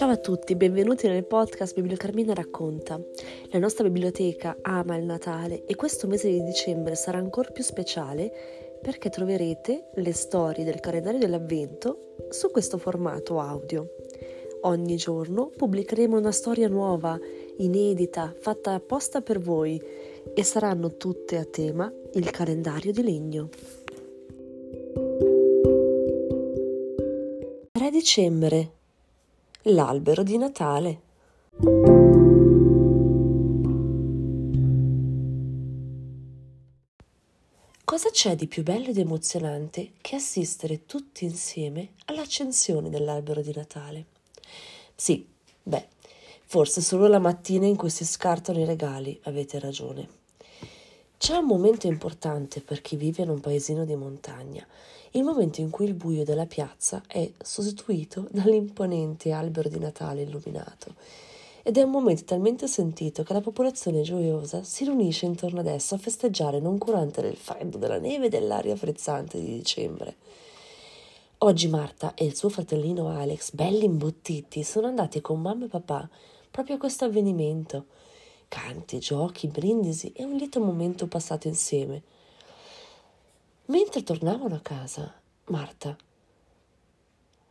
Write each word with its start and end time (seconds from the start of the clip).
Ciao 0.00 0.08
a 0.08 0.16
tutti, 0.16 0.56
benvenuti 0.56 1.06
nel 1.08 1.26
podcast 1.26 1.74
Bibliocarmina 1.74 2.32
racconta. 2.32 2.98
La 3.50 3.58
nostra 3.58 3.86
biblioteca 3.86 4.56
ama 4.62 4.96
il 4.96 5.04
Natale 5.04 5.66
e 5.66 5.74
questo 5.74 6.06
mese 6.06 6.30
di 6.30 6.42
dicembre 6.42 6.94
sarà 6.94 7.18
ancora 7.18 7.50
più 7.50 7.62
speciale 7.62 8.32
perché 8.80 9.10
troverete 9.10 9.90
le 9.96 10.12
storie 10.14 10.64
del 10.64 10.80
calendario 10.80 11.18
dell'Avvento 11.18 12.14
su 12.30 12.50
questo 12.50 12.78
formato 12.78 13.40
audio. 13.40 13.90
Ogni 14.62 14.96
giorno 14.96 15.50
pubblicheremo 15.54 16.16
una 16.16 16.32
storia 16.32 16.68
nuova, 16.68 17.18
inedita, 17.58 18.34
fatta 18.40 18.72
apposta 18.72 19.20
per 19.20 19.38
voi 19.38 19.78
e 20.32 20.42
saranno 20.42 20.96
tutte 20.96 21.36
a 21.36 21.44
tema 21.44 21.92
il 22.14 22.30
calendario 22.30 22.90
di 22.90 23.02
legno. 23.02 23.50
3 27.72 27.90
dicembre 27.90 28.78
l'albero 29.64 30.22
di 30.22 30.38
Natale. 30.38 31.00
Cosa 37.84 38.10
c'è 38.10 38.36
di 38.36 38.46
più 38.46 38.62
bello 38.62 38.88
ed 38.88 38.98
emozionante 38.98 39.92
che 40.00 40.16
assistere 40.16 40.86
tutti 40.86 41.24
insieme 41.24 41.90
all'accensione 42.06 42.88
dell'albero 42.88 43.42
di 43.42 43.52
Natale? 43.54 44.06
Sì, 44.94 45.26
beh, 45.62 45.88
forse 46.46 46.80
solo 46.80 47.06
la 47.08 47.18
mattina 47.18 47.66
in 47.66 47.76
cui 47.76 47.90
si 47.90 48.04
scartano 48.04 48.60
i 48.60 48.64
regali, 48.64 49.18
avete 49.24 49.58
ragione. 49.58 50.19
C'è 51.20 51.36
un 51.36 51.44
momento 51.44 51.86
importante 51.86 52.62
per 52.62 52.80
chi 52.80 52.96
vive 52.96 53.24
in 53.24 53.28
un 53.28 53.40
paesino 53.40 53.84
di 53.84 53.94
montagna 53.94 54.66
il 55.10 55.22
momento 55.22 55.60
in 55.60 55.68
cui 55.68 55.84
il 55.84 55.92
buio 55.92 56.24
della 56.24 56.46
piazza 56.46 57.02
è 57.06 57.30
sostituito 57.36 58.26
dall'imponente 58.32 59.30
albero 59.30 59.68
di 59.68 59.78
Natale 59.78 60.22
illuminato. 60.22 60.94
Ed 61.62 61.76
è 61.76 61.82
un 61.82 61.90
momento 61.90 62.24
talmente 62.24 62.66
sentito 62.66 63.22
che 63.22 63.34
la 63.34 63.42
popolazione 63.42 64.00
gioiosa 64.00 64.62
si 64.62 64.84
riunisce 64.84 65.26
intorno 65.26 65.60
ad 65.60 65.66
esso 65.66 65.94
a 65.94 65.98
festeggiare 65.98 66.58
non 66.58 66.78
curante 66.78 67.20
del 67.20 67.36
freddo, 67.36 67.76
della 67.76 67.98
neve 67.98 68.26
e 68.26 68.30
dell'aria 68.30 68.74
frizzante 68.74 69.38
di 69.38 69.56
dicembre. 69.56 70.16
Oggi 71.40 71.68
Marta 71.68 72.14
e 72.14 72.24
il 72.24 72.34
suo 72.34 72.48
fratellino 72.48 73.10
Alex, 73.10 73.52
belli 73.52 73.84
imbottiti, 73.84 74.62
sono 74.62 74.86
andati 74.86 75.20
con 75.20 75.38
mamma 75.38 75.66
e 75.66 75.68
papà 75.68 76.08
proprio 76.50 76.76
a 76.76 76.78
questo 76.78 77.04
avvenimento. 77.04 77.84
Canti, 78.50 78.98
giochi, 78.98 79.46
brindisi 79.46 80.10
e 80.12 80.24
un 80.24 80.34
lieto 80.34 80.58
momento 80.58 81.06
passato 81.06 81.46
insieme 81.46 82.02
Mentre 83.66 84.02
tornavano 84.02 84.56
a 84.56 84.60
casa, 84.60 85.14
Marta 85.44 85.96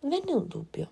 venne 0.00 0.32
un 0.34 0.46
dubbio. 0.46 0.90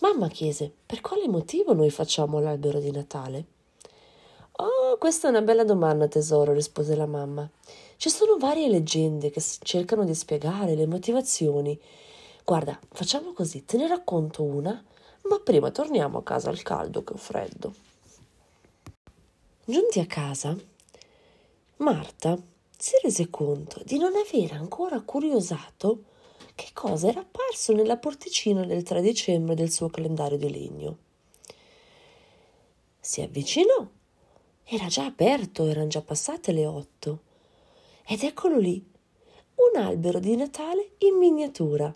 Mamma 0.00 0.28
chiese: 0.28 0.70
Per 0.84 1.00
quale 1.00 1.26
motivo 1.28 1.72
noi 1.72 1.88
facciamo 1.88 2.40
l'albero 2.40 2.78
di 2.78 2.90
Natale? 2.90 3.44
Oh, 4.52 4.98
questa 4.98 5.28
è 5.28 5.30
una 5.30 5.40
bella 5.40 5.64
domanda, 5.64 6.06
tesoro, 6.06 6.52
rispose 6.52 6.94
la 6.94 7.06
mamma. 7.06 7.48
Ci 7.96 8.10
sono 8.10 8.36
varie 8.36 8.68
leggende 8.68 9.30
che 9.30 9.42
cercano 9.62 10.04
di 10.04 10.14
spiegare 10.14 10.74
le 10.74 10.86
motivazioni. 10.86 11.80
Guarda, 12.44 12.78
facciamo 12.90 13.32
così, 13.32 13.64
te 13.64 13.78
ne 13.78 13.88
racconto 13.88 14.42
una, 14.42 14.84
ma 15.22 15.38
prima 15.38 15.70
torniamo 15.70 16.18
a 16.18 16.22
casa 16.22 16.50
al 16.50 16.60
caldo 16.60 17.02
che 17.02 17.14
ho 17.14 17.16
freddo. 17.16 17.91
Giunti 19.64 20.00
a 20.00 20.06
casa, 20.06 20.58
Marta 21.76 22.36
si 22.76 22.94
rese 23.00 23.30
conto 23.30 23.80
di 23.84 23.96
non 23.96 24.12
avere 24.16 24.56
ancora 24.56 25.00
curiosato 25.02 26.02
che 26.56 26.70
cosa 26.72 27.06
era 27.06 27.20
apparso 27.20 27.72
nella 27.72 27.96
porticina 27.96 28.64
del 28.64 28.82
3 28.82 29.00
dicembre 29.00 29.54
del 29.54 29.70
suo 29.70 29.88
calendario 29.88 30.36
di 30.36 30.50
legno. 30.50 30.98
Si 32.98 33.20
avvicinò. 33.20 33.86
Era 34.64 34.86
già 34.88 35.04
aperto, 35.04 35.66
erano 35.66 35.86
già 35.86 36.02
passate 36.02 36.50
le 36.50 36.66
otto. 36.66 37.20
Ed 38.04 38.24
eccolo 38.24 38.58
lì, 38.58 38.84
un 39.54 39.80
albero 39.80 40.18
di 40.18 40.34
Natale 40.34 40.94
in 40.98 41.14
miniatura. 41.14 41.94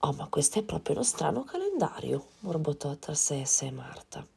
Oh, 0.00 0.12
ma 0.12 0.28
questo 0.28 0.58
è 0.58 0.62
proprio 0.62 0.96
uno 0.96 1.04
strano 1.04 1.42
calendario, 1.44 2.26
borbottò 2.40 2.94
tra 2.96 3.14
sé 3.14 3.40
e 3.40 3.46
sé 3.46 3.70
Marta. 3.70 4.31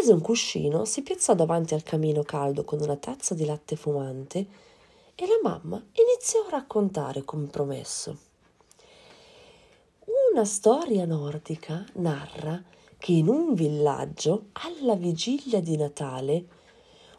Prese 0.00 0.14
un 0.14 0.22
cuscino, 0.22 0.86
si 0.86 1.02
piazzò 1.02 1.34
davanti 1.34 1.74
al 1.74 1.82
camino 1.82 2.22
caldo 2.22 2.64
con 2.64 2.80
una 2.80 2.96
tazza 2.96 3.34
di 3.34 3.44
latte 3.44 3.76
fumante 3.76 4.46
e 5.14 5.26
la 5.26 5.38
mamma 5.42 5.76
iniziò 5.76 6.46
a 6.46 6.52
raccontare 6.52 7.22
come 7.22 7.48
promesso. 7.48 8.16
Una 10.32 10.46
storia 10.46 11.04
nordica 11.04 11.84
narra 11.96 12.64
che 12.96 13.12
in 13.12 13.28
un 13.28 13.52
villaggio, 13.52 14.46
alla 14.52 14.94
vigilia 14.94 15.60
di 15.60 15.76
Natale, 15.76 16.46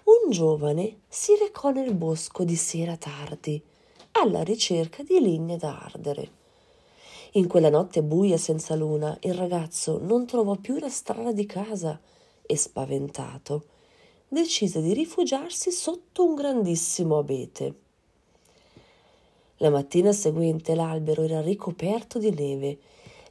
un 0.05 0.31
giovane 0.31 1.01
si 1.07 1.37
recò 1.39 1.69
nel 1.69 1.93
bosco 1.93 2.43
di 2.43 2.55
sera 2.55 2.97
tardi 2.97 3.61
alla 4.13 4.41
ricerca 4.41 5.03
di 5.03 5.19
legna 5.19 5.55
da 5.55 5.81
ardere. 5.83 6.31
In 7.33 7.47
quella 7.47 7.69
notte 7.69 8.01
buia 8.01 8.37
senza 8.37 8.73
luna 8.73 9.15
il 9.21 9.35
ragazzo 9.35 9.99
non 10.01 10.25
trovò 10.25 10.55
più 10.55 10.79
la 10.79 10.89
strada 10.89 11.31
di 11.31 11.45
casa 11.45 12.01
e 12.51 12.57
spaventato, 12.57 13.63
decise 14.27 14.81
di 14.81 14.93
rifugiarsi 14.93 15.71
sotto 15.71 16.25
un 16.25 16.35
grandissimo 16.35 17.17
abete. 17.17 17.73
La 19.57 19.69
mattina 19.69 20.11
seguente 20.11 20.75
l'albero 20.75 21.23
era 21.23 21.39
ricoperto 21.39 22.19
di 22.19 22.31
neve. 22.31 22.77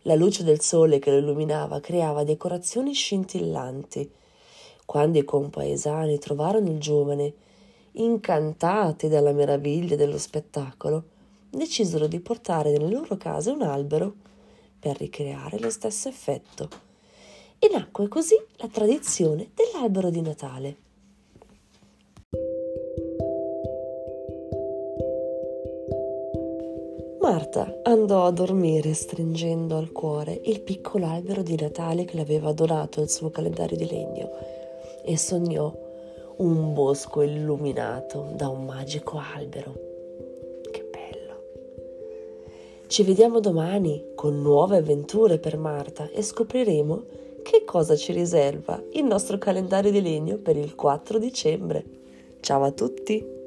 La 0.03 0.14
luce 0.14 0.42
del 0.42 0.62
sole 0.62 0.98
che 0.98 1.10
lo 1.10 1.19
illuminava 1.19 1.81
creava 1.81 2.25
decorazioni 2.25 2.94
scintillanti. 2.94 4.10
Quando 4.86 5.19
i 5.19 5.25
compaesani 5.25 6.19
trovarono 6.19 6.70
il 6.70 6.78
giovane, 6.78 7.34
incantati 7.92 9.08
dalla 9.08 9.32
meraviglia 9.32 9.97
dello 9.97 10.19
spettacolo, 10.19 11.04
decisero 11.50 12.06
di 12.06 12.20
portare 12.20 12.70
nelle 12.70 12.88
loro 12.88 13.19
case 13.19 13.50
un 13.50 13.60
albero 13.60 14.14
per 14.78 14.97
ricreare 14.97 15.58
lo 15.58 15.69
stesso 15.69 16.08
effetto 16.08 16.88
e 17.62 17.69
nacque 17.71 18.09
così 18.09 18.34
la 18.56 18.69
tradizione 18.69 19.50
dell'albero 19.54 20.09
di 20.09 20.22
Natale. 20.22 20.76
Marta 27.20 27.81
andò 27.82 28.25
a 28.25 28.31
dormire 28.32 28.94
stringendo 28.94 29.76
al 29.76 29.93
cuore 29.93 30.41
il 30.47 30.62
piccolo 30.62 31.06
albero 31.06 31.43
di 31.43 31.54
Natale 31.54 32.06
che 32.06 32.16
le 32.16 32.22
aveva 32.22 32.53
donato 32.53 33.03
il 33.03 33.10
suo 33.10 33.31
calendario 33.31 33.76
di 33.76 33.87
legno 33.87 34.31
e 35.04 35.19
sognò 35.19 35.70
un 36.38 36.72
bosco 36.72 37.20
illuminato 37.20 38.31
da 38.34 38.49
un 38.49 38.65
magico 38.65 39.19
albero. 39.19 39.75
Che 40.70 40.88
bello! 40.91 41.43
Ci 42.87 43.03
vediamo 43.03 43.38
domani 43.38 44.12
con 44.15 44.41
nuove 44.41 44.78
avventure 44.78 45.38
per 45.38 45.59
Marta 45.59 46.09
e 46.09 46.22
scopriremo 46.22 47.28
che 47.42 47.64
cosa 47.64 47.96
ci 47.96 48.12
riserva 48.12 48.82
il 48.92 49.04
nostro 49.04 49.38
calendario 49.38 49.90
di 49.90 50.00
legno 50.00 50.36
per 50.36 50.56
il 50.56 50.74
4 50.74 51.18
dicembre. 51.18 51.84
Ciao 52.40 52.62
a 52.62 52.70
tutti! 52.72 53.39